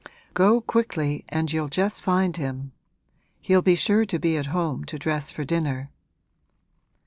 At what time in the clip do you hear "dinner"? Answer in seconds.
5.43-5.91